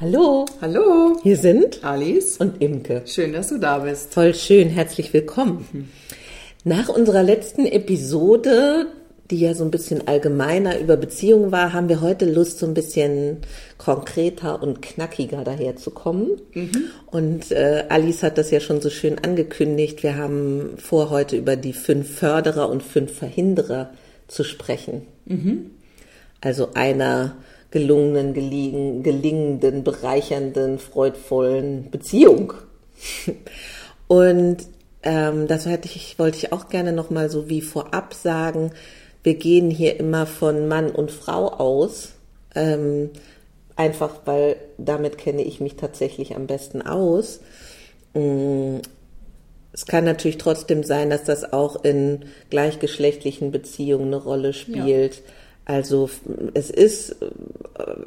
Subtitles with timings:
[0.00, 0.46] Hallo.
[0.62, 1.18] Hallo.
[1.22, 3.02] Hier sind Alice und Imke.
[3.04, 4.14] Schön, dass du da bist.
[4.14, 4.70] Voll schön.
[4.70, 5.90] Herzlich willkommen.
[6.64, 8.86] Nach unserer letzten Episode,
[9.30, 12.72] die ja so ein bisschen allgemeiner über Beziehungen war, haben wir heute Lust, so ein
[12.72, 13.42] bisschen
[13.76, 16.40] konkreter und knackiger daherzukommen.
[17.10, 20.02] Und äh, Alice hat das ja schon so schön angekündigt.
[20.02, 23.90] Wir haben vor, heute über die fünf Förderer und fünf Verhinderer
[24.28, 25.02] zu sprechen.
[26.40, 27.36] Also einer
[27.70, 32.52] gelungenen, gelingen, gelingenden, bereichernden, freudvollen Beziehung.
[34.08, 34.58] Und
[35.02, 38.72] ähm, das hätte ich, wollte ich auch gerne nochmal so wie vorab sagen.
[39.22, 42.12] Wir gehen hier immer von Mann und Frau aus.
[42.54, 43.10] Ähm,
[43.76, 47.40] einfach weil damit kenne ich mich tatsächlich am besten aus.
[48.14, 48.78] Mm,
[49.72, 55.22] Es kann natürlich trotzdem sein, dass das auch in gleichgeschlechtlichen Beziehungen eine Rolle spielt.
[55.70, 56.10] Also
[56.54, 57.26] es ist äh,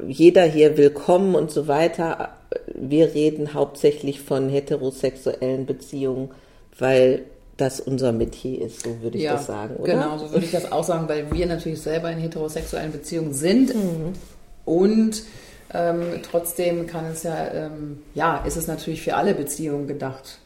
[0.06, 2.36] jeder hier willkommen und so weiter.
[2.74, 6.30] Wir reden hauptsächlich von heterosexuellen Beziehungen,
[6.78, 7.22] weil
[7.56, 9.94] das unser Metier ist, so würde ich das sagen, oder?
[9.94, 13.74] Genau, so würde ich das auch sagen, weil wir natürlich selber in heterosexuellen Beziehungen sind
[14.66, 15.22] und
[15.72, 20.38] ähm, trotzdem kann es ja, ähm, ja, ist es natürlich für alle Beziehungen gedacht.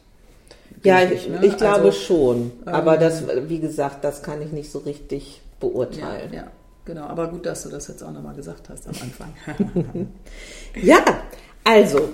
[0.83, 1.39] Ja, ich, ne?
[1.41, 2.51] ich glaube Also, schon.
[2.65, 6.31] Aber das, wie gesagt, das kann ich nicht so richtig Ja, beurteilen.
[6.33, 6.43] ja,
[6.85, 7.03] genau.
[7.03, 9.33] Aber gut, dass du das jetzt auch nochmal gesagt hast am Anfang.
[10.81, 11.03] Ja,
[11.63, 12.09] also,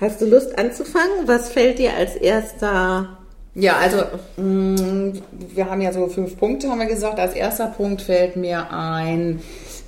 [0.00, 1.26] hast du Lust anzufangen?
[1.26, 3.18] Was fällt dir als erster?
[3.54, 3.98] Ja, also
[4.36, 5.14] mh,
[5.54, 7.18] wir haben ja so fünf Punkte, haben wir gesagt.
[7.18, 9.40] Als erster Punkt fällt mir ein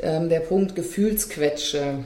[0.02, 2.04] ähm, der Punkt Gefühlsquetsche.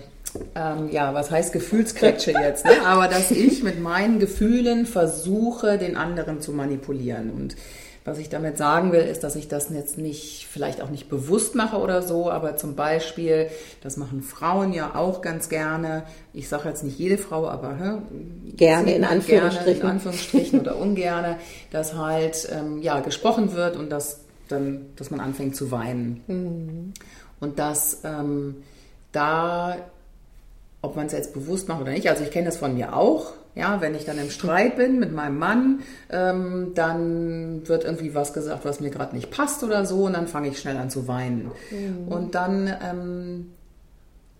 [0.54, 2.64] Ähm, ja, was heißt Gefühlsquetsche jetzt?
[2.64, 2.72] Ne?
[2.84, 7.30] Aber dass ich mit meinen Gefühlen versuche, den anderen zu manipulieren.
[7.30, 7.56] Und
[8.04, 11.54] was ich damit sagen will, ist, dass ich das jetzt nicht, vielleicht auch nicht bewusst
[11.54, 13.48] mache oder so, aber zum Beispiel,
[13.82, 16.02] das machen Frauen ja auch ganz gerne.
[16.34, 17.98] Ich sage jetzt nicht jede Frau, aber hä,
[18.56, 19.64] Gerne, in Anführungsstrichen.
[19.64, 21.38] Gerne, in Anführungsstrichen oder ungerne,
[21.70, 26.92] dass halt ähm, ja gesprochen wird und dass dann, dass man anfängt zu weinen.
[27.40, 28.56] Und dass ähm,
[29.12, 29.76] da,
[30.82, 33.32] ob man es jetzt bewusst macht oder nicht, also ich kenne das von mir auch.
[33.54, 38.32] Ja, wenn ich dann im Streit bin mit meinem Mann, ähm, dann wird irgendwie was
[38.32, 41.06] gesagt, was mir gerade nicht passt oder so, und dann fange ich schnell an zu
[41.06, 41.50] weinen.
[42.06, 43.52] Und dann ähm,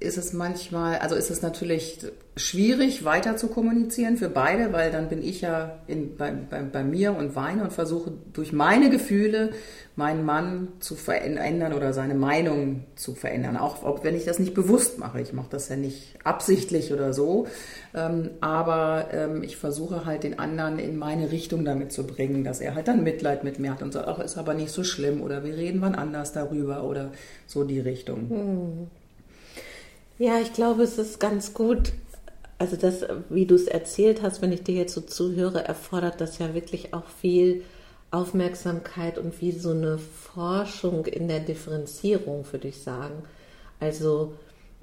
[0.00, 1.99] ist es manchmal, also ist es natürlich
[2.37, 6.82] schwierig weiter zu kommunizieren für beide, weil dann bin ich ja in, bei, bei, bei
[6.82, 9.50] mir und weine und versuche durch meine Gefühle
[9.94, 13.56] meinen Mann zu verändern oder seine Meinung zu verändern.
[13.56, 15.21] Auch, auch wenn ich das nicht bewusst mache.
[15.21, 17.47] Ich mache das ja nicht absichtlich oder so.
[17.94, 22.61] Ähm, aber ähm, ich versuche halt den anderen in meine Richtung damit zu bringen, dass
[22.61, 25.22] er halt dann Mitleid mit mir hat und sagt, ach, ist aber nicht so schlimm
[25.22, 27.12] oder wir reden wann anders darüber oder
[27.47, 28.91] so die Richtung.
[30.19, 31.92] Ja, ich glaube, es ist ganz gut.
[32.58, 36.38] Also das, wie du es erzählt hast, wenn ich dir jetzt so zuhöre, erfordert das
[36.38, 37.62] ja wirklich auch viel
[38.10, 43.25] Aufmerksamkeit und wie so eine Forschung in der Differenzierung, würde ich sagen.
[43.80, 44.34] Also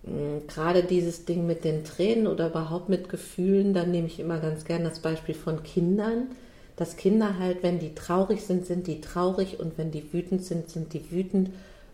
[0.03, 4.39] mh, gerade dieses Ding mit den Tränen oder überhaupt mit Gefühlen, da nehme ich immer
[4.39, 6.27] ganz gern das Beispiel von Kindern,
[6.75, 10.69] dass Kinder halt, wenn die traurig sind, sind die traurig und wenn die wütend sind,
[10.69, 11.51] sind die wütend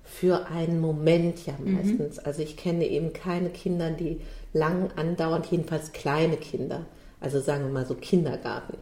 [0.07, 2.17] für einen Moment ja meistens.
[2.17, 4.21] Also ich kenne eben keine Kinder, die
[4.53, 6.85] lang andauernd, jedenfalls kleine Kinder,
[7.19, 8.77] also sagen wir mal so Kindergarten,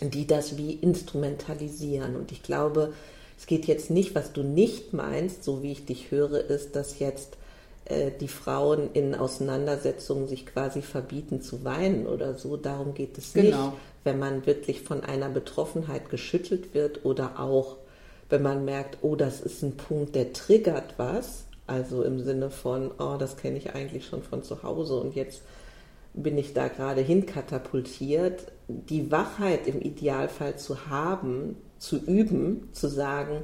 [0.00, 2.16] die das wie instrumentalisieren.
[2.16, 2.94] Und ich glaube,
[3.38, 6.98] es geht jetzt nicht, was du nicht meinst, so wie ich dich höre, ist, dass
[6.98, 7.36] jetzt
[7.84, 12.56] äh, die Frauen in Auseinandersetzungen sich quasi verbieten zu weinen oder so.
[12.56, 13.50] Darum geht es nicht.
[13.50, 13.74] Genau.
[14.02, 17.76] Wenn man wirklich von einer Betroffenheit geschüttelt wird oder auch
[18.34, 22.90] wenn man merkt, oh, das ist ein Punkt, der triggert was, also im Sinne von,
[22.98, 25.42] oh, das kenne ich eigentlich schon von zu Hause und jetzt
[26.14, 33.42] bin ich da gerade hinkatapultiert, die Wachheit im Idealfall zu haben, zu üben, zu sagen,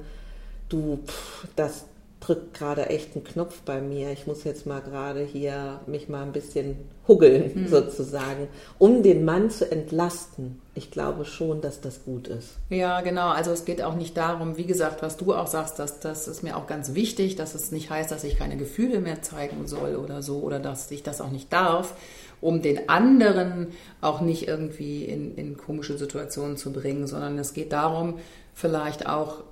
[0.68, 1.84] du, pff, das
[2.20, 6.22] drückt gerade echt einen Knopf bei mir, ich muss jetzt mal gerade hier mich mal
[6.22, 6.76] ein bisschen
[7.08, 8.48] huggeln sozusagen,
[8.78, 10.60] um den Mann zu entlasten.
[10.74, 12.58] Ich glaube schon, dass das gut ist.
[12.68, 13.30] Ja, genau.
[13.30, 16.42] Also es geht auch nicht darum, wie gesagt, was du auch sagst, dass, das ist
[16.42, 19.96] mir auch ganz wichtig, dass es nicht heißt, dass ich keine Gefühle mehr zeigen soll
[19.96, 21.94] oder so oder dass ich das auch nicht darf,
[22.40, 23.68] um den anderen
[24.00, 28.18] auch nicht irgendwie in, in komische Situationen zu bringen, sondern es geht darum,
[28.54, 29.42] vielleicht auch,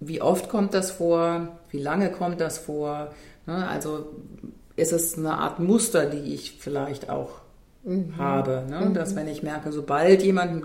[0.00, 3.12] wie oft kommt das vor, wie lange kommt das vor.
[3.46, 3.68] Ne?
[3.68, 4.06] Also
[4.76, 7.40] ist es eine Art Muster, die ich vielleicht auch
[7.84, 8.16] mhm.
[8.18, 8.64] habe.
[8.68, 8.80] Ne?
[8.80, 8.94] Mhm.
[8.94, 10.64] Dass wenn ich merke, sobald jemand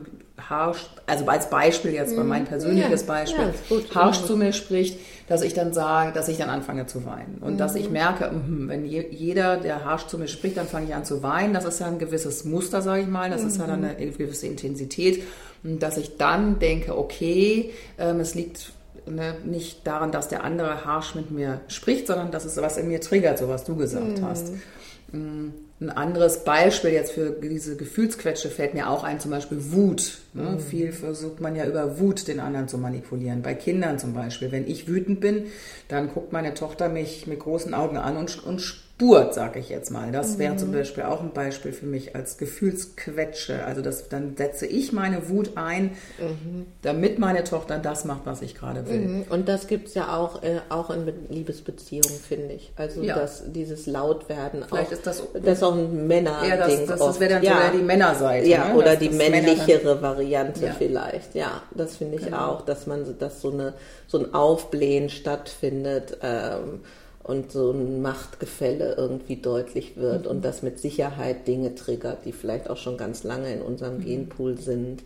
[0.50, 4.54] harsch, also als Beispiel jetzt bei mein persönliches ja, Beispiel, ja, gut, harsch zu mir
[4.54, 4.98] spricht,
[5.28, 7.40] dass ich dann sage, dass ich dann anfange zu weinen.
[7.42, 7.58] Und mhm.
[7.58, 10.96] dass ich merke, mh, wenn je, jeder, der harsch zu mir spricht, dann fange ich
[10.96, 11.54] an zu weinen.
[11.54, 13.30] Das ist ja ein gewisses Muster, sage ich mal.
[13.30, 13.48] Das mhm.
[13.48, 15.24] ist ja dann eine gewisse Intensität.
[15.64, 18.72] Und dass ich dann denke, okay, ähm, es liegt
[19.10, 22.88] ne, nicht daran, dass der andere harsch mit mir spricht, sondern dass es was in
[22.88, 24.26] mir triggert, so was du gesagt mhm.
[24.26, 24.54] hast.
[25.12, 25.50] Mm,
[25.82, 30.20] ein anderes Beispiel jetzt für diese Gefühlsquetsche fällt mir auch ein, zum Beispiel Wut.
[30.34, 30.44] Ne?
[30.44, 30.60] Mhm.
[30.60, 33.42] Viel versucht man ja über Wut den anderen zu manipulieren.
[33.42, 34.52] Bei Kindern zum Beispiel.
[34.52, 35.46] Wenn ich wütend bin,
[35.88, 39.92] dann guckt meine Tochter mich mit großen Augen an und, und spurt, sage ich jetzt
[39.92, 40.12] mal.
[40.12, 40.74] Das wäre zum mhm.
[40.74, 43.64] Beispiel auch ein Beispiel für mich als Gefühlsquetsche.
[43.64, 46.66] Also das, dann setze ich meine Wut ein, mhm.
[46.82, 49.00] damit meine Tochter das macht, was ich gerade will.
[49.00, 49.26] Mhm.
[49.30, 52.74] Und das gibt es ja auch, äh, auch in Liebesbeziehungen, finde ich.
[52.76, 53.16] Also ja.
[53.16, 56.50] dass dieses Lautwerden Vielleicht auch, ist das, das ist auch ein Männer-Ding.
[56.50, 57.54] Ja, das, das, das wäre dann ja.
[57.54, 58.48] sogar die Männerseite.
[58.50, 58.76] Ja, ne?
[58.76, 60.76] oder das, die männlichere Variante ja.
[60.78, 61.36] vielleicht.
[61.36, 62.50] Ja, das finde ich genau.
[62.50, 63.76] auch, dass man, dass so eine
[64.08, 66.18] so ein Aufblähen stattfindet.
[66.22, 66.82] Ähm,
[67.30, 70.32] und so ein Machtgefälle irgendwie deutlich wird mhm.
[70.32, 74.06] und das mit Sicherheit Dinge triggert, die vielleicht auch schon ganz lange in unserem mhm.
[74.06, 75.04] Genpool sind.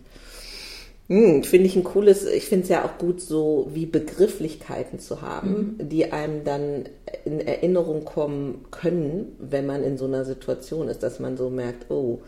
[1.09, 5.21] Hm, finde ich ein cooles, ich finde es ja auch gut, so wie Begrifflichkeiten zu
[5.21, 5.89] haben, mhm.
[5.89, 6.85] die einem dann
[7.25, 11.91] in Erinnerung kommen können, wenn man in so einer Situation ist, dass man so merkt,
[11.91, 12.19] oh,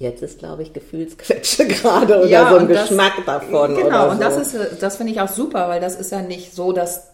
[0.00, 3.74] Jetzt ist, glaube ich, Gefühlsquetsche gerade oder ja, so ein Geschmack das, davon.
[3.74, 4.22] Genau, und so.
[4.22, 7.08] das ist, das finde ich auch super, weil das ist ja nicht so, dass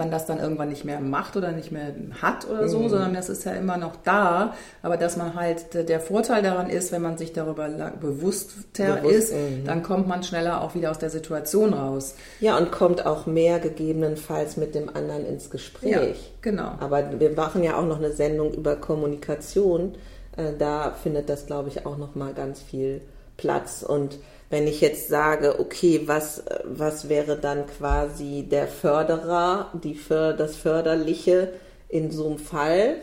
[0.00, 1.92] man das dann irgendwann nicht mehr macht oder nicht mehr
[2.22, 2.88] hat oder so, mhm.
[2.88, 4.54] sondern das ist ja immer noch da.
[4.82, 7.68] Aber dass man halt, der Vorteil daran ist, wenn man sich darüber
[8.00, 9.64] bewusster Bewusst, ist, mhm.
[9.66, 12.14] dann kommt man schneller auch wieder aus der Situation raus.
[12.40, 15.92] Ja, und kommt auch mehr gegebenenfalls mit dem anderen ins Gespräch.
[15.92, 16.72] Ja, genau.
[16.80, 19.96] Aber wir machen ja auch noch eine Sendung über Kommunikation.
[20.36, 23.02] Äh, da findet das, glaube ich, auch noch mal ganz viel
[23.36, 24.18] Platz und
[24.50, 30.56] wenn ich jetzt sage, okay, was, was wäre dann quasi der Förderer, die För das
[30.56, 31.52] Förderliche
[31.88, 32.96] in so einem Fall?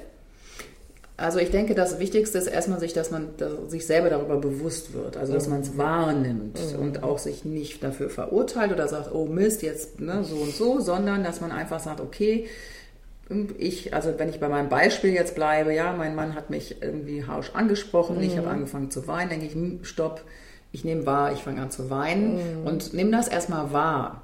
[1.15, 3.29] Also ich denke, das Wichtigste ist erstmal sich, dass man
[3.69, 6.79] sich selber darüber bewusst wird, also dass man es wahrnimmt mhm.
[6.79, 10.79] und auch sich nicht dafür verurteilt oder sagt, oh Mist, jetzt ne, so und so,
[10.79, 12.45] sondern dass man einfach sagt, okay,
[13.57, 17.25] ich, also wenn ich bei meinem Beispiel jetzt bleibe, ja, mein Mann hat mich irgendwie
[17.25, 18.23] harsch angesprochen, mhm.
[18.23, 20.21] ich habe angefangen zu weinen, denke ich, hm, stopp,
[20.71, 22.67] ich nehme wahr, ich fange an zu weinen mhm.
[22.67, 24.23] und nehme das erstmal wahr.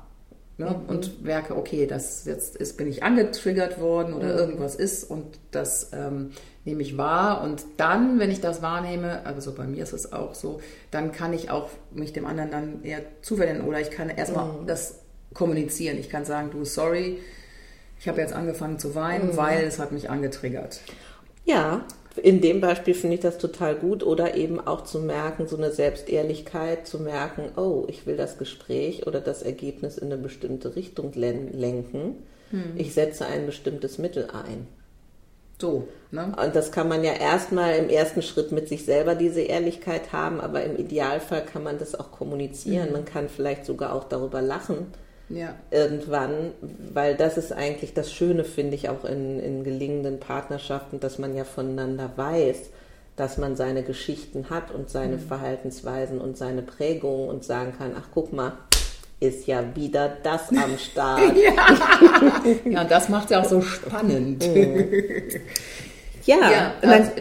[0.57, 0.67] Ne?
[0.67, 0.89] Mhm.
[0.89, 4.37] Und merke, okay, das jetzt ist, bin ich angetriggert worden oder mhm.
[4.37, 6.31] irgendwas ist und das ähm,
[6.63, 7.41] nehme ich wahr.
[7.41, 10.61] Und dann, wenn ich das wahrnehme, also bei mir ist es auch so,
[10.91, 14.67] dann kann ich auch mich dem anderen dann eher zuwenden oder ich kann erstmal mhm.
[14.67, 14.99] das
[15.33, 15.97] kommunizieren.
[15.97, 17.19] Ich kann sagen, du, sorry,
[17.99, 19.37] ich habe jetzt angefangen zu weinen, mhm.
[19.37, 20.81] weil es hat mich angetriggert.
[21.45, 21.85] Ja,
[22.21, 25.71] in dem Beispiel finde ich das total gut oder eben auch zu merken, so eine
[25.71, 31.11] Selbstehrlichkeit, zu merken, oh, ich will das Gespräch oder das Ergebnis in eine bestimmte Richtung
[31.13, 32.17] lenken.
[32.51, 32.73] Hm.
[32.75, 34.67] Ich setze ein bestimmtes Mittel ein.
[35.59, 36.35] So, ne?
[36.43, 40.39] Und das kann man ja erstmal im ersten Schritt mit sich selber diese Ehrlichkeit haben,
[40.41, 42.87] aber im Idealfall kann man das auch kommunizieren.
[42.87, 42.93] Mhm.
[42.93, 44.87] Man kann vielleicht sogar auch darüber lachen
[45.29, 45.55] ja.
[45.71, 46.51] irgendwann,
[46.93, 51.35] weil das ist eigentlich das Schöne, finde ich, auch in, in gelingenden Partnerschaften, dass man
[51.35, 52.69] ja voneinander weiß,
[53.15, 55.27] dass man seine Geschichten hat und seine mhm.
[55.27, 58.53] Verhaltensweisen und seine Prägungen und sagen kann, ach guck mal,
[59.19, 61.33] ist ja wieder das am Start.
[61.35, 62.41] ja.
[62.69, 64.45] ja, das macht ja auch so spannend.
[64.45, 64.85] Mhm.
[66.25, 67.11] Ja, ja also,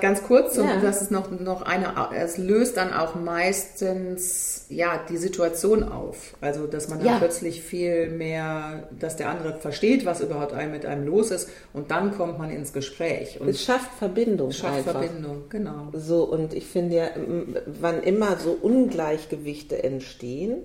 [0.00, 0.78] ganz kurz, ja.
[0.82, 6.34] das ist noch, noch eine, es löst dann auch meistens ja die Situation auf.
[6.40, 7.18] Also dass man dann ja.
[7.18, 12.16] plötzlich viel mehr, dass der andere versteht, was überhaupt mit einem los ist und dann
[12.16, 13.40] kommt man ins Gespräch.
[13.40, 14.50] Und es schafft Verbindung.
[14.50, 15.02] Es schafft einfach.
[15.02, 15.88] Verbindung, genau.
[15.92, 17.06] So, und ich finde ja,
[17.80, 20.62] wann immer so Ungleichgewichte entstehen,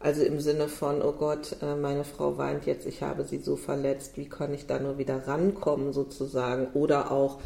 [0.00, 3.56] also im Sinne von, oh Gott, äh, meine Frau weint jetzt, ich habe sie so
[3.56, 6.68] verletzt, wie kann ich da nur wieder rankommen sozusagen?
[6.72, 7.38] Oder auch,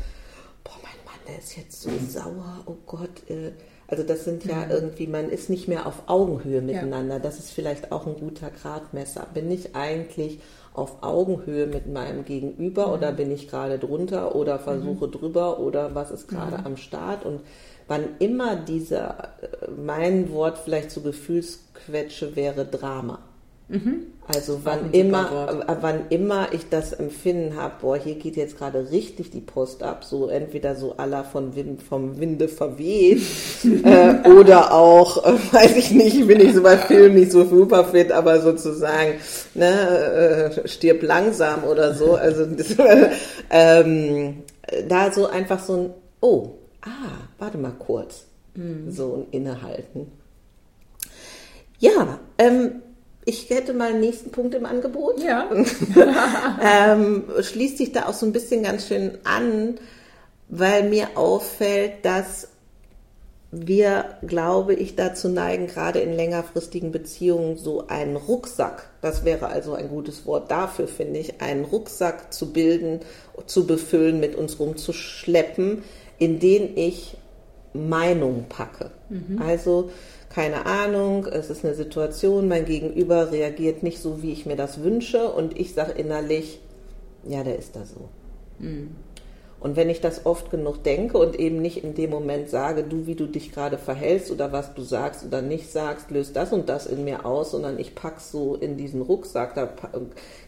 [0.63, 3.29] boah, mein Mann, der ist jetzt so sauer, oh Gott.
[3.29, 3.51] Äh,
[3.89, 4.71] also das sind ja mhm.
[4.71, 7.17] irgendwie, man ist nicht mehr auf Augenhöhe miteinander.
[7.17, 7.21] Ja.
[7.21, 9.27] Das ist vielleicht auch ein guter Gradmesser.
[9.35, 10.41] Bin ich eigentlich
[10.73, 12.93] auf Augenhöhe mit meinem Gegenüber mhm.
[12.93, 15.13] oder bin ich gerade drunter oder versuche mhm.
[15.13, 16.67] drüber oder was ist gerade mhm.
[16.67, 17.27] am Start?
[17.27, 17.41] Und
[17.89, 23.21] wann immer dieser, äh, mein Wort vielleicht zu Gefühlsquetsche wäre Drama.
[23.69, 24.09] Mhm.
[24.27, 28.91] Also wann immer, äh, wann immer ich das Empfinden habe, boah, hier geht jetzt gerade
[28.91, 33.23] richtig die Post ab, so entweder so aller von Wind, vom Winde verweht
[33.85, 37.85] äh, oder auch, äh, weiß ich nicht, bin ich so bei Filmen nicht so super
[37.85, 39.15] fit, aber sozusagen,
[39.55, 42.15] ne, äh, stirb langsam oder so.
[42.15, 42.77] Also das,
[43.51, 44.43] ähm,
[44.89, 46.53] da so einfach so ein oh,
[46.85, 48.27] ah, warte mal kurz.
[48.55, 48.91] Mhm.
[48.91, 50.13] So ein Innehalten.
[51.79, 52.83] Ja, ähm,
[53.25, 55.21] ich hätte mal einen nächsten Punkt im Angebot.
[55.23, 55.51] Ja.
[56.63, 59.79] ähm, schließt sich da auch so ein bisschen ganz schön an,
[60.49, 62.49] weil mir auffällt, dass
[63.51, 69.75] wir, glaube ich, dazu neigen, gerade in längerfristigen Beziehungen so einen Rucksack, das wäre also
[69.75, 73.01] ein gutes Wort dafür, finde ich, einen Rucksack zu bilden,
[73.47, 75.83] zu befüllen, mit uns rumzuschleppen,
[76.19, 77.17] in den ich
[77.73, 78.91] Meinung packe.
[79.09, 79.41] Mhm.
[79.43, 79.91] Also
[80.35, 84.83] keine Ahnung, es ist eine Situation, mein Gegenüber reagiert nicht so, wie ich mir das
[84.83, 86.59] wünsche und ich sage innerlich,
[87.25, 88.09] ja, der ist da so.
[88.59, 88.97] Mhm.
[89.65, 93.07] Und wenn ich das oft genug denke und eben nicht in dem Moment sage, du,
[93.07, 96.69] wie du dich gerade verhältst oder was du sagst oder nicht sagst, löst das und
[96.69, 99.55] das in mir aus, sondern ich pack's so in diesen Rucksack.
[99.55, 99.71] Da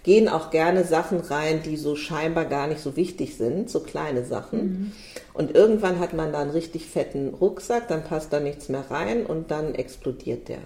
[0.02, 4.22] gehen auch gerne Sachen rein, die so scheinbar gar nicht so wichtig sind, so kleine
[4.22, 4.60] Sachen.
[4.60, 4.92] Mhm.
[5.32, 9.24] Und irgendwann hat man da einen richtig fetten Rucksack, dann passt da nichts mehr rein
[9.24, 10.60] und dann explodiert der.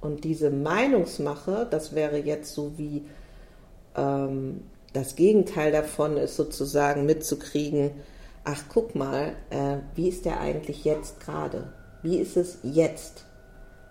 [0.00, 3.02] Und diese Meinungsmache, das wäre jetzt so wie
[3.96, 4.60] ähm,
[4.92, 7.90] das Gegenteil davon ist sozusagen mitzukriegen,
[8.44, 11.72] ach guck mal, äh, wie ist der eigentlich jetzt gerade?
[12.02, 13.24] Wie ist es jetzt?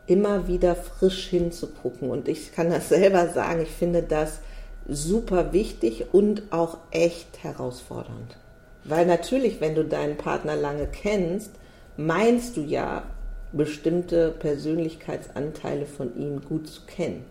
[0.07, 2.09] Immer wieder frisch hinzugucken.
[2.09, 4.39] Und ich kann das selber sagen, ich finde das
[4.87, 8.37] super wichtig und auch echt herausfordernd.
[8.83, 11.51] Weil natürlich, wenn du deinen Partner lange kennst,
[11.97, 13.03] meinst du ja,
[13.51, 17.23] bestimmte Persönlichkeitsanteile von ihm gut zu kennen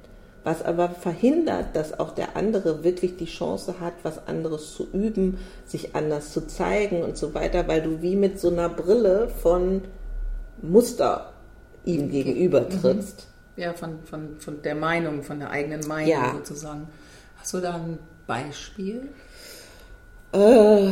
[0.46, 5.38] was aber verhindert, dass auch der andere wirklich die Chance hat, was anderes zu üben,
[5.64, 9.82] sich anders zu zeigen und so weiter, weil du wie mit so einer Brille von
[10.62, 11.32] Muster
[11.84, 12.80] ihm gegenüber mhm.
[12.80, 13.26] trittst.
[13.56, 16.32] Ja, von, von, von der Meinung, von der eigenen Meinung ja.
[16.36, 16.86] sozusagen.
[17.38, 17.98] Hast du da ein
[18.28, 19.08] Beispiel?
[20.30, 20.90] Äh,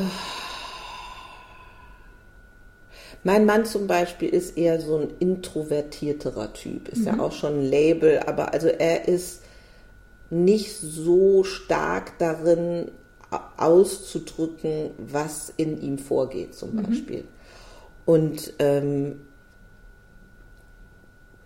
[3.23, 7.07] mein Mann zum Beispiel ist eher so ein introvertierterer Typ, ist mhm.
[7.07, 9.44] ja auch schon ein Label, aber also er ist
[10.31, 12.91] nicht so stark darin
[13.57, 16.83] auszudrücken, was in ihm vorgeht, zum mhm.
[16.83, 17.25] Beispiel.
[18.05, 19.21] Und ähm,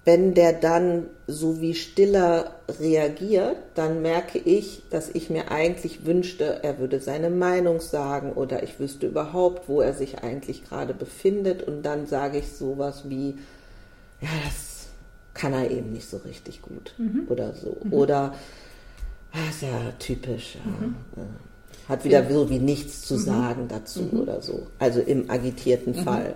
[0.04, 6.61] wenn der dann so wie stiller reagiert, dann merke ich, dass ich mir eigentlich wünschte,
[6.62, 11.62] er würde seine Meinung sagen oder ich wüsste überhaupt, wo er sich eigentlich gerade befindet
[11.62, 13.37] und dann sage ich sowas wie,
[14.23, 14.87] ja, das
[15.35, 17.26] kann er eben nicht so richtig gut mhm.
[17.28, 17.76] oder so.
[17.85, 17.92] Mhm.
[17.92, 18.35] Oder
[19.32, 20.56] das ah, ist ja typisch.
[20.56, 20.70] Ja.
[20.70, 20.94] Mhm.
[21.88, 22.30] Hat wieder ja.
[22.30, 23.18] so wie nichts zu mhm.
[23.18, 24.20] sagen dazu mhm.
[24.20, 24.66] oder so.
[24.78, 26.04] Also im agitierten mhm.
[26.04, 26.35] Fall.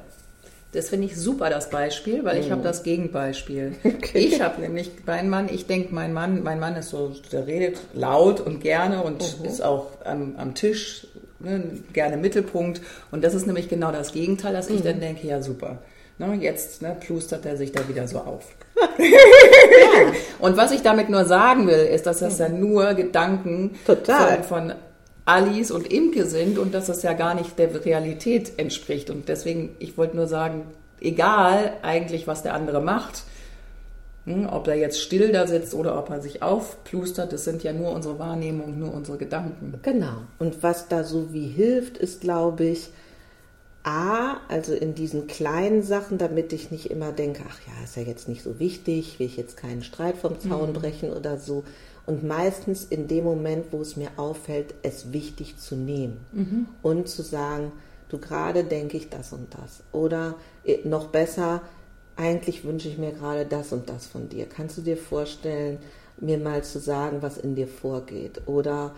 [0.72, 2.64] Das finde ich super, das Beispiel, weil ich habe mhm.
[2.64, 3.75] das Gegenbeispiel.
[3.84, 4.18] Okay.
[4.18, 7.78] Ich habe nämlich meinen Mann, ich denke, mein Mann, mein Mann ist so, der redet
[7.94, 11.06] laut und gerne und ist auch am, am Tisch
[11.40, 12.80] ne, gerne Mittelpunkt.
[13.11, 15.78] Und das ist nämlich genau das Gegenteil, dass ich dann denke, ja super.
[16.18, 18.44] Ne, jetzt ne, plustert er sich da wieder so auf.
[20.42, 24.42] Und was ich damit nur sagen will, ist, dass das ja nur Gedanken Total.
[24.42, 24.72] Von, von
[25.25, 29.08] Alice und Imke sind und dass das ja gar nicht der Realität entspricht.
[29.08, 30.64] Und deswegen, ich wollte nur sagen,
[31.00, 33.22] egal eigentlich, was der andere macht,
[34.25, 37.72] hm, ob er jetzt still da sitzt oder ob er sich aufplustert, das sind ja
[37.72, 39.75] nur unsere Wahrnehmungen, nur unsere Gedanken.
[39.82, 40.22] Genau.
[40.40, 42.90] Und was da so wie hilft, ist, glaube ich,
[43.84, 48.02] A, also in diesen kleinen Sachen, damit ich nicht immer denke, ach ja, ist ja
[48.02, 50.74] jetzt nicht so wichtig, will ich jetzt keinen Streit vom Zaun mhm.
[50.74, 51.64] brechen oder so.
[52.06, 56.66] Und meistens in dem Moment, wo es mir auffällt, es wichtig zu nehmen mhm.
[56.82, 57.72] und zu sagen,
[58.08, 59.82] du gerade denke ich das und das.
[59.92, 60.34] Oder
[60.64, 61.62] äh, noch besser,
[62.16, 64.46] eigentlich wünsche ich mir gerade das und das von dir.
[64.46, 65.78] Kannst du dir vorstellen,
[66.18, 68.42] mir mal zu sagen, was in dir vorgeht?
[68.46, 68.94] Oder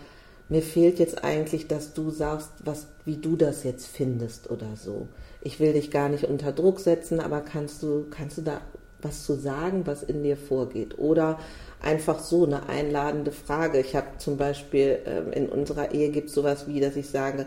[0.49, 5.07] mir fehlt jetzt eigentlich, dass du sagst, was, wie du das jetzt findest oder so.
[5.41, 8.61] Ich will dich gar nicht unter Druck setzen, aber kannst du, kannst du da
[9.01, 10.97] was zu sagen, was in dir vorgeht?
[10.97, 11.39] Oder
[11.81, 13.79] einfach so eine einladende Frage.
[13.79, 17.45] Ich habe zum Beispiel ähm, in unserer Ehe gibt es sowas wie, dass ich sage,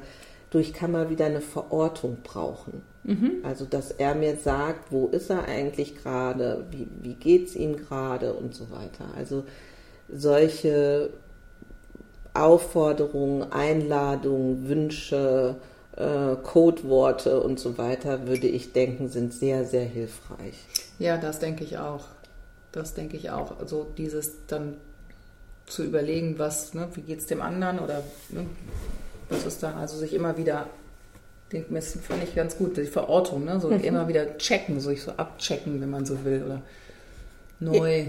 [0.50, 2.82] du, ich kann mal wieder eine Verortung brauchen.
[3.04, 3.38] Mhm.
[3.42, 7.76] Also, dass er mir sagt, wo ist er eigentlich gerade, wie, wie geht es ihm
[7.76, 9.06] gerade und so weiter.
[9.16, 9.44] Also,
[10.10, 11.10] solche
[12.42, 15.56] Aufforderungen, Einladungen, Wünsche,
[15.96, 20.54] äh, Codeworte und so weiter, würde ich denken, sind sehr, sehr hilfreich.
[20.98, 22.04] Ja, das denke ich auch.
[22.72, 23.58] Das denke ich auch.
[23.58, 24.76] Also dieses dann
[25.66, 28.46] zu überlegen, was, ne, wie geht es dem anderen oder ne,
[29.28, 30.66] was ist da, also sich immer wieder,
[31.52, 33.80] den fand ich ganz gut, die Verortung, ne, so mhm.
[33.80, 36.62] immer wieder checken, so ich so abchecken, wenn man so will, oder
[37.60, 38.06] neu,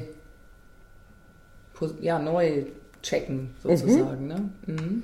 [2.01, 2.65] ja, neu
[3.01, 4.24] checken, sozusagen.
[4.24, 4.27] Mhm.
[4.27, 4.50] Ne?
[4.68, 5.03] Mhm.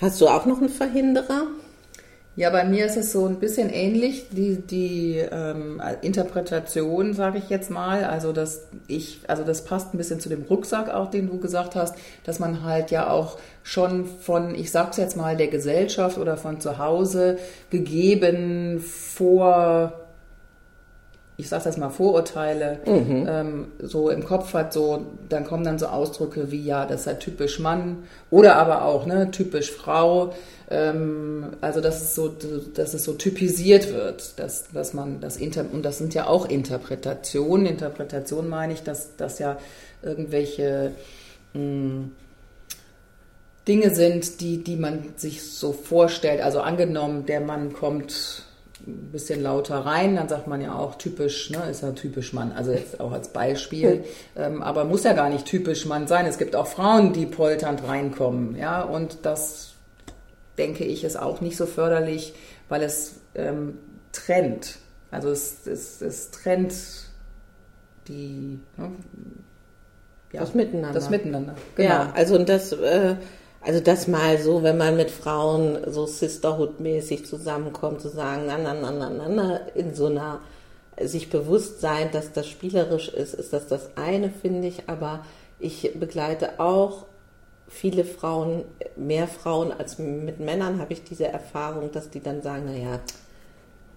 [0.00, 1.46] Hast du auch noch einen Verhinderer?
[2.34, 7.50] Ja, bei mir ist es so ein bisschen ähnlich, die, die ähm, Interpretation, sage ich
[7.50, 8.04] jetzt mal.
[8.04, 11.76] Also dass ich, also das passt ein bisschen zu dem Rucksack auch, den du gesagt
[11.76, 16.38] hast, dass man halt ja auch schon von, ich sag's jetzt mal, der Gesellschaft oder
[16.38, 17.36] von zu Hause
[17.68, 20.01] gegeben vor
[21.42, 23.26] ich sage das mal, Vorurteile mhm.
[23.28, 27.06] ähm, so im Kopf hat, so, dann kommen dann so Ausdrücke wie, ja, das ist
[27.08, 30.32] halt typisch Mann oder aber auch, ne, typisch Frau.
[30.70, 35.64] Ähm, also, dass es so, dass es so typisiert wird, dass, dass man das Inter
[35.72, 37.66] und das sind ja auch Interpretationen.
[37.66, 39.58] Interpretation meine ich, dass das ja
[40.00, 40.92] irgendwelche
[41.54, 42.12] mh, hm,
[43.66, 46.40] Dinge sind, die, die man sich so vorstellt.
[46.40, 48.44] Also angenommen, der Mann kommt
[48.86, 52.52] ein bisschen lauter rein, dann sagt man ja auch typisch, ne, ist ja typisch Mann,
[52.52, 54.04] also jetzt auch als Beispiel,
[54.36, 56.26] ähm, aber muss ja gar nicht typisch Mann sein.
[56.26, 59.74] Es gibt auch Frauen, die polternd reinkommen, ja, und das
[60.58, 62.34] denke ich ist auch nicht so förderlich,
[62.68, 63.78] weil es ähm,
[64.12, 64.78] trennt.
[65.10, 66.74] Also es, es, es trennt
[68.08, 68.90] die ne,
[70.32, 70.92] ja, das Miteinander.
[70.92, 71.54] Das Miteinander.
[71.76, 71.88] Genau.
[71.88, 73.16] Ja, also und das äh,
[73.64, 78.74] also das mal so, wenn man mit Frauen so Sisterhood-mäßig zusammenkommt, zu sagen, na, na,
[78.74, 80.40] na, na, na, na, in so einer,
[81.00, 85.24] sich bewusst sein, dass das spielerisch ist, ist das das eine, finde ich, aber
[85.58, 87.06] ich begleite auch
[87.68, 88.64] viele Frauen,
[88.96, 93.00] mehr Frauen als mit Männern habe ich diese Erfahrung, dass die dann sagen, naja,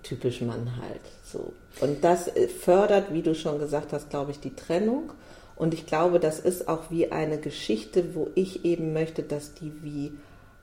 [0.04, 1.54] typisch Mann halt, so.
[1.82, 2.32] Und das
[2.62, 5.12] fördert, wie du schon gesagt hast, glaube ich, die Trennung
[5.56, 9.72] und ich glaube, das ist auch wie eine Geschichte, wo ich eben möchte, dass die
[9.82, 10.12] wie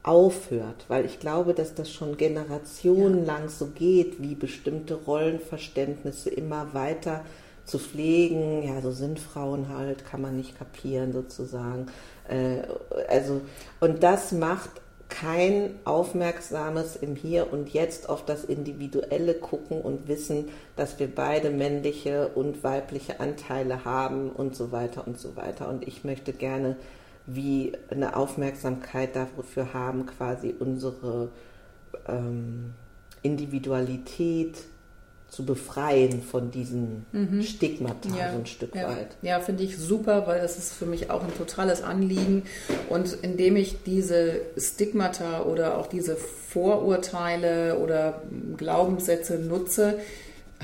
[0.02, 7.24] aufhört, weil ich glaube, dass das schon generationenlang so geht, wie bestimmte Rollenverständnisse immer weiter
[7.64, 8.64] zu pflegen.
[8.64, 11.86] Ja, so sind Frauen halt, kann man nicht kapieren sozusagen.
[12.28, 12.62] Äh,
[13.08, 13.40] also,
[13.80, 14.70] und das macht
[15.12, 21.50] kein aufmerksames im Hier und Jetzt auf das Individuelle gucken und wissen, dass wir beide
[21.50, 25.68] männliche und weibliche Anteile haben und so weiter und so weiter.
[25.68, 26.76] Und ich möchte gerne
[27.26, 31.28] wie eine Aufmerksamkeit dafür haben, quasi unsere
[32.08, 32.72] ähm,
[33.22, 34.64] Individualität
[35.32, 37.42] zu befreien von diesen mhm.
[37.42, 38.90] Stigmata ja, so ein Stück ja.
[38.90, 39.16] weit.
[39.22, 42.42] Ja, finde ich super, weil das ist für mich auch ein totales Anliegen.
[42.90, 48.22] Und indem ich diese Stigmata oder auch diese Vorurteile oder
[48.58, 50.00] Glaubenssätze nutze,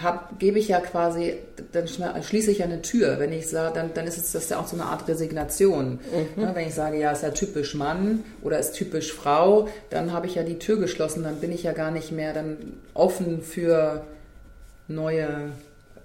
[0.02, 1.36] hab, gebe ich ja quasi,
[1.72, 3.18] dann schließe ich ja eine Tür.
[3.18, 5.98] Wenn ich sage, dann, dann ist es das ja auch so eine Art Resignation.
[6.36, 6.42] Mhm.
[6.42, 10.26] Ja, wenn ich sage, ja, ist ja typisch Mann oder ist typisch Frau, dann habe
[10.26, 14.04] ich ja die Tür geschlossen, dann bin ich ja gar nicht mehr dann offen für
[14.88, 15.52] neue,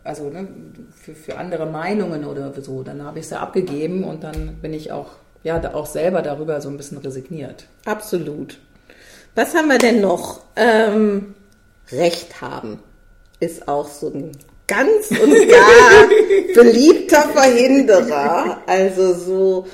[0.04, 0.48] also ne,
[0.96, 2.84] für, für andere Meinungen oder so.
[2.84, 5.12] Dann habe ich es ja abgegeben und dann bin ich auch,
[5.44, 7.66] ja, auch selber darüber so ein bisschen resigniert.
[7.86, 8.60] Absolut.
[9.36, 10.42] Was haben wir denn noch?
[10.56, 11.34] Ähm,
[11.92, 12.80] Recht haben
[13.40, 14.32] ist auch so ein
[14.68, 16.08] ganz und gar
[16.56, 18.62] beliebter Verhinderer.
[18.66, 19.68] Also so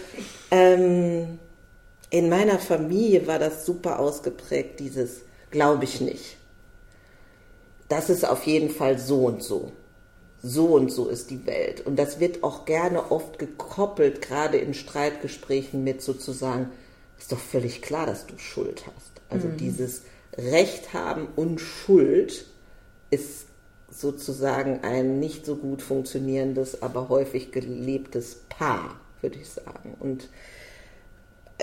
[0.50, 1.40] ähm,
[2.10, 6.39] in meiner Familie war das super ausgeprägt, dieses glaube ich nicht
[7.90, 9.72] das ist auf jeden Fall so und so.
[10.42, 11.86] So und so ist die Welt.
[11.86, 16.72] Und das wird auch gerne oft gekoppelt, gerade in Streitgesprächen mit sozusagen,
[17.18, 19.12] ist doch völlig klar, dass du Schuld hast.
[19.30, 19.58] Also mhm.
[19.58, 20.04] dieses
[20.38, 22.46] Recht haben und Schuld
[23.10, 23.48] ist
[23.92, 29.96] sozusagen ein nicht so gut funktionierendes, aber häufig gelebtes Paar, würde ich sagen.
[30.00, 30.30] Und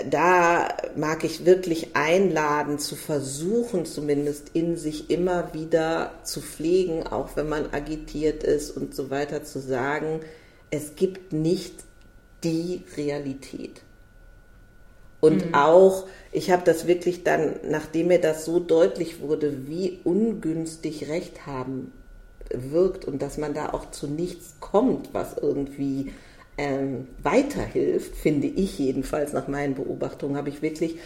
[0.09, 7.35] da mag ich wirklich einladen, zu versuchen, zumindest in sich immer wieder zu pflegen, auch
[7.35, 10.21] wenn man agitiert ist und so weiter, zu sagen,
[10.69, 11.73] es gibt nicht
[12.43, 13.81] die Realität.
[15.19, 15.55] Und mhm.
[15.55, 21.47] auch, ich habe das wirklich dann, nachdem mir das so deutlich wurde, wie ungünstig Recht
[21.47, 21.91] haben
[22.51, 26.13] wirkt und dass man da auch zu nichts kommt, was irgendwie
[26.57, 30.97] ähm, weiterhilft, finde ich jedenfalls nach meinen Beobachtungen, habe ich wirklich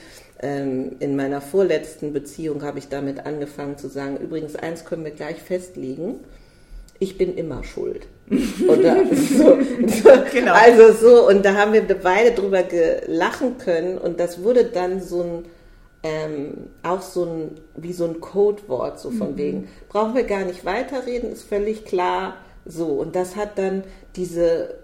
[0.42, 5.12] ähm, in meiner vorletzten Beziehung habe ich damit angefangen zu sagen, übrigens eins können wir
[5.12, 6.20] gleich festlegen,
[7.00, 8.08] ich bin immer schuld.
[8.68, 10.54] Oder so, so, genau.
[10.54, 12.64] Also so, und da haben wir beide drüber
[13.08, 15.46] lachen können und das wurde dann so ein,
[16.04, 19.38] ähm, auch so ein, wie so ein Codewort, so von mhm.
[19.38, 22.36] wegen, brauchen wir gar nicht weiterreden, ist völlig klar,
[22.66, 22.86] so.
[22.86, 23.84] Und das hat dann
[24.16, 24.76] diese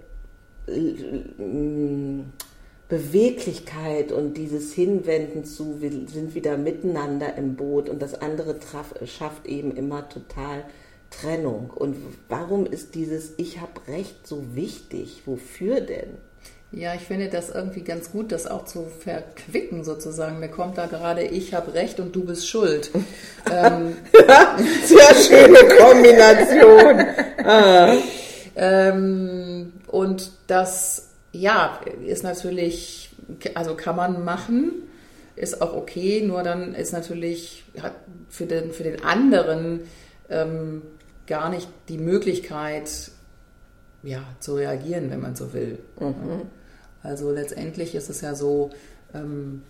[2.89, 8.93] Beweglichkeit und dieses Hinwenden zu, wir sind wieder miteinander im Boot und das andere traf,
[9.05, 10.63] schafft eben immer total
[11.09, 11.69] Trennung.
[11.73, 11.97] Und
[12.29, 15.23] warum ist dieses Ich habe Recht so wichtig?
[15.25, 16.17] Wofür denn?
[16.71, 20.39] Ja, ich finde das irgendwie ganz gut, das auch zu verquicken sozusagen.
[20.39, 22.91] Mir kommt da gerade, ich habe recht und du bist schuld.
[23.51, 23.95] ähm,
[24.83, 27.05] Sehr schöne Kombination.
[27.45, 27.95] ah.
[28.59, 33.11] Ähm, und das, ja, ist natürlich,
[33.53, 34.71] also kann man machen,
[35.35, 37.93] ist auch okay, nur dann ist natürlich hat
[38.29, 39.81] für den, für den anderen
[40.29, 40.81] ähm,
[41.27, 43.11] gar nicht die Möglichkeit,
[44.01, 45.77] ja, zu reagieren, wenn man so will.
[45.99, 46.47] Mhm.
[47.03, 48.71] Also letztendlich ist es ja so,
[49.13, 49.61] ähm,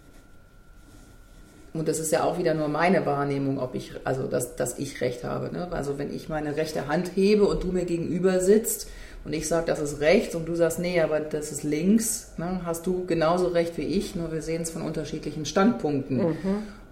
[1.80, 5.02] und das ist ja auch wieder nur meine Wahrnehmung, ob ich, also dass, dass ich
[5.02, 5.52] recht habe.
[5.52, 5.68] Ne?
[5.72, 8.90] Also wenn ich meine rechte Hand hebe und du mir gegenüber sitzt
[9.26, 12.62] und ich sage, das ist rechts und du sagst, nee, aber das ist links, ne?
[12.66, 16.18] hast du genauso recht wie ich, nur wir sehen es von unterschiedlichen Standpunkten.
[16.18, 16.36] Mhm.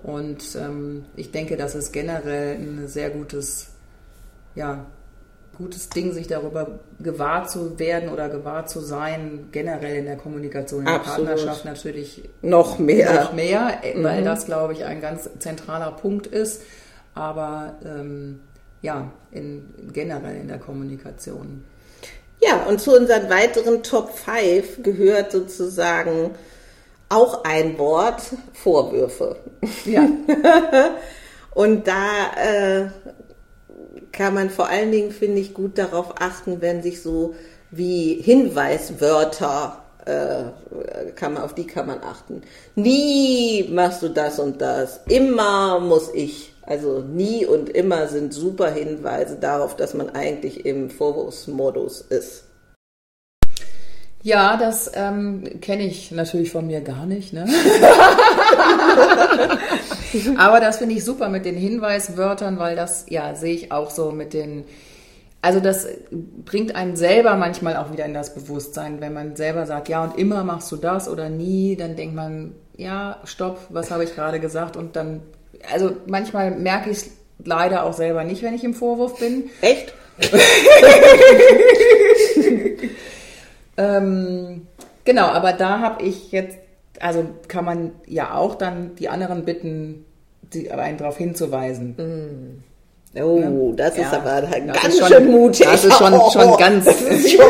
[0.04, 3.70] Und ähm, ich denke, das ist generell ein sehr gutes
[4.56, 4.86] ja,
[5.58, 10.82] gutes Ding, sich darüber gewahr zu werden oder gewahr zu sein, generell in der Kommunikation,
[10.82, 11.30] in Absolut.
[11.30, 13.24] der Partnerschaft natürlich noch mehr.
[13.24, 14.04] Noch mehr, äh, mhm.
[14.04, 16.62] weil das, glaube ich, ein ganz zentraler Punkt ist.
[17.14, 18.42] Aber ähm,
[18.82, 21.64] ja, in, generell in der Kommunikation.
[22.42, 26.32] Ja, und zu unseren weiteren Top 5 gehört sozusagen
[27.10, 28.22] auch ein Wort,
[28.54, 29.38] Vorwürfe.
[29.86, 30.08] Ja.
[31.54, 32.88] und da äh,
[34.12, 37.36] kann man vor allen Dingen, finde ich, gut darauf achten, wenn sich so
[37.72, 42.42] wie Hinweiswörter äh, kann man, auf die kann man achten.
[42.76, 45.02] Nie machst du das und das.
[45.08, 46.54] Immer muss ich.
[46.62, 52.46] Also nie und immer sind super Hinweise darauf, dass man eigentlich im Vorwurfsmodus ist.
[54.24, 57.32] Ja, das ähm, kenne ich natürlich von mir gar nicht.
[57.32, 57.46] Ne?
[60.38, 64.12] Aber das finde ich super mit den Hinweiswörtern, weil das, ja, sehe ich auch so
[64.12, 64.66] mit den,
[65.42, 69.90] also das bringt einen selber manchmal auch wieder in das Bewusstsein, wenn man selber sagt,
[69.90, 74.04] ja, und immer machst du das oder nie, dann denkt man, ja, stopp, was habe
[74.04, 74.78] ich gerade gesagt?
[74.78, 75.22] Und dann,
[75.72, 77.12] also manchmal merke ich es
[77.44, 79.50] leider auch selber nicht, wenn ich im Vorwurf bin.
[79.62, 79.94] Echt?
[83.78, 84.68] ähm,
[85.04, 86.58] genau, aber da habe ich jetzt
[87.00, 90.06] also kann man ja auch dann die anderen bitten,
[90.54, 91.96] die, einen darauf hinzuweisen.
[91.98, 92.64] Mm.
[93.22, 93.74] Oh, ne?
[93.78, 95.66] das ja, ist aber das ganz schon, schön mutig.
[95.66, 96.86] Das ist schon, oh, schon ganz.
[96.86, 97.46] Das ist schon,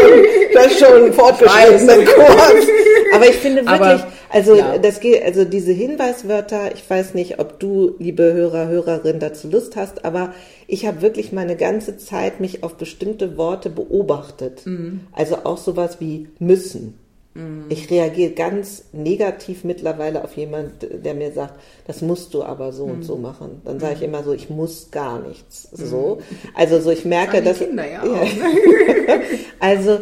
[0.54, 2.68] das ist schon fortgeschrittener Kurs.
[3.16, 4.78] Aber ich finde wirklich, aber, also ja.
[4.78, 9.76] das geht, also diese Hinweiswörter, ich weiß nicht, ob du, liebe Hörer, Hörerin, dazu Lust
[9.76, 10.34] hast, aber
[10.68, 14.66] ich habe wirklich meine ganze Zeit mich auf bestimmte Worte beobachtet.
[14.66, 15.02] Mhm.
[15.14, 17.00] Also auch sowas wie müssen.
[17.36, 17.66] Mhm.
[17.68, 22.88] Ich reagiere ganz negativ mittlerweile auf jemand, der mir sagt, das musst du aber so
[22.88, 22.94] mhm.
[22.94, 23.62] und so machen.
[23.66, 24.06] Dann sage ich mhm.
[24.06, 25.70] immer so, ich muss gar nichts.
[25.72, 25.86] Mhm.
[25.86, 26.22] So.
[26.56, 27.60] Also so, ich merke, dass.
[27.60, 28.22] Kinder, ja, ja.
[29.60, 30.00] also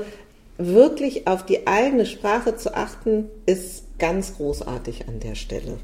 [0.57, 5.79] wirklich auf die eigene Sprache zu achten, ist ganz großartig an der Stelle.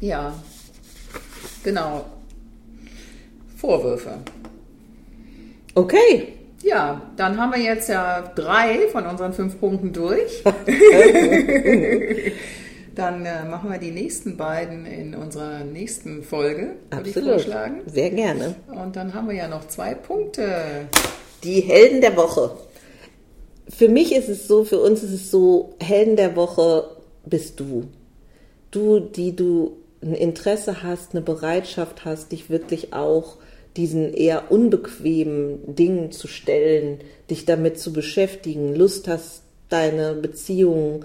[0.00, 0.34] Ja,
[1.62, 2.04] genau.
[3.56, 4.18] Vorwürfe.
[5.74, 6.37] Okay.
[6.62, 10.42] Ja, dann haben wir jetzt ja drei von unseren fünf Punkten durch.
[12.94, 17.82] dann äh, machen wir die nächsten beiden in unserer nächsten Folge, würde ich vorschlagen.
[17.86, 18.56] Sehr gerne.
[18.66, 20.88] Und dann haben wir ja noch zwei Punkte.
[21.44, 22.50] Die Helden der Woche.
[23.68, 26.88] Für mich ist es so, für uns ist es so, Helden der Woche
[27.24, 27.84] bist du.
[28.72, 33.36] Du, die du ein Interesse hast, eine Bereitschaft hast, dich wirklich auch
[33.78, 36.98] diesen eher unbequemen Dingen zu stellen,
[37.30, 41.04] dich damit zu beschäftigen, Lust hast, deine Beziehung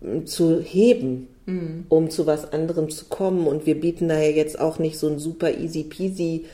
[0.00, 1.86] hm, zu heben, mhm.
[1.88, 3.46] um zu was anderem zu kommen.
[3.46, 6.44] Und wir bieten da ja jetzt auch nicht so ein super easy peasy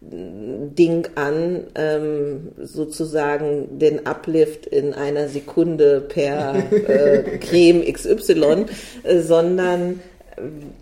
[0.00, 8.66] hm, Ding an, ähm, sozusagen den Uplift in einer Sekunde per äh, Creme XY,
[9.02, 10.00] äh, sondern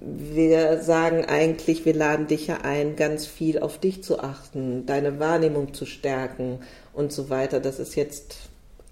[0.01, 5.19] wir sagen eigentlich, wir laden dich ja ein, ganz viel auf dich zu achten, deine
[5.19, 6.61] Wahrnehmung zu stärken
[6.93, 7.61] und so weiter.
[7.61, 8.37] Das ist jetzt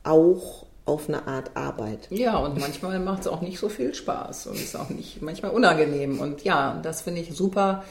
[0.02, 2.08] auch auf eine Art Arbeit.
[2.10, 5.52] Ja, und manchmal macht es auch nicht so viel Spaß und ist auch nicht manchmal
[5.52, 6.20] unangenehm.
[6.20, 7.84] Und ja, das finde ich super,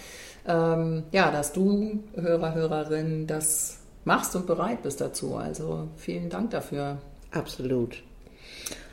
[0.48, 5.36] ähm, ja, dass du, Hörer, Hörerin, das machst und bereit bist dazu.
[5.36, 6.98] Also vielen Dank dafür.
[7.32, 8.04] Absolut.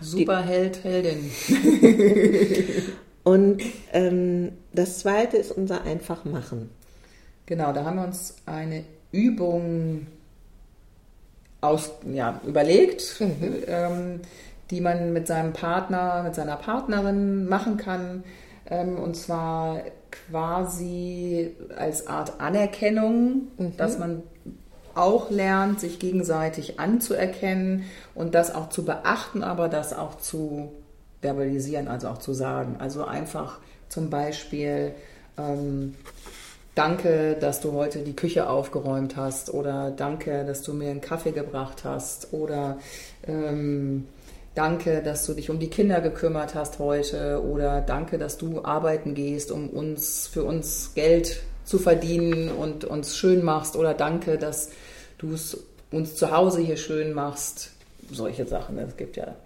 [0.00, 1.30] Super Die Held, Heldin.
[3.22, 6.70] Und ähm, das zweite ist unser Einfachmachen.
[7.46, 10.06] Genau, da haben wir uns eine Übung
[11.60, 13.54] aus, ja, überlegt, mhm.
[13.66, 14.20] ähm,
[14.70, 18.24] die man mit seinem Partner, mit seiner Partnerin machen kann.
[18.70, 23.76] Ähm, und zwar quasi als Art Anerkennung, mhm.
[23.76, 24.22] dass man
[24.94, 30.72] auch lernt, sich gegenseitig anzuerkennen und das auch zu beachten, aber das auch zu
[31.20, 32.76] verbalisieren, also auch zu sagen.
[32.78, 34.92] Also einfach zum Beispiel,
[35.38, 35.94] ähm,
[36.74, 41.32] danke, dass du heute die Küche aufgeräumt hast oder danke, dass du mir einen Kaffee
[41.32, 42.78] gebracht hast oder
[43.26, 44.06] ähm,
[44.54, 49.14] danke, dass du dich um die Kinder gekümmert hast heute oder danke, dass du arbeiten
[49.14, 54.70] gehst, um uns für uns Geld zu verdienen und uns schön machst oder danke, dass
[55.18, 55.58] du es
[55.90, 57.72] uns zu Hause hier schön machst.
[58.10, 59.36] Solche Sachen, es gibt ja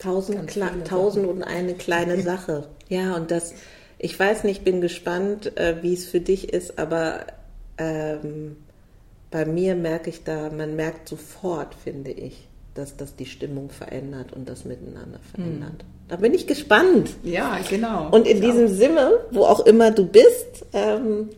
[0.00, 0.50] tausend,
[0.86, 2.68] tausend und eine kleine Sache.
[2.88, 3.54] Ja, und das,
[3.98, 7.26] ich weiß nicht, bin gespannt, äh, wie es für dich ist, aber
[7.78, 8.56] ähm,
[9.30, 14.32] bei mir merke ich da, man merkt sofort, finde ich, dass das die Stimmung verändert
[14.32, 15.82] und das Miteinander verändert.
[15.82, 16.00] Hm.
[16.08, 17.10] Da bin ich gespannt.
[17.22, 18.08] Ja, genau.
[18.10, 21.28] Und in diesem Sinne, wo auch immer du bist, ähm,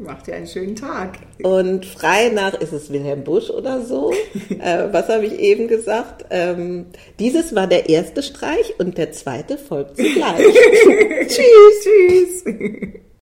[0.00, 1.18] Macht dir einen schönen Tag.
[1.42, 4.12] Und frei nach, ist es Wilhelm Busch oder so?
[4.60, 6.26] äh, was habe ich eben gesagt?
[6.30, 6.86] Ähm,
[7.18, 10.38] dieses war der erste Streich und der zweite folgt zugleich.
[11.26, 12.44] Tschüss.
[12.44, 13.00] Tschüss.